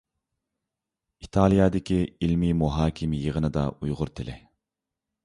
[1.25, 4.39] ئىتالىيەدىكى ئىلمىي مۇھاكىمە يىغىنىدا ئۇيغۇر تىلى.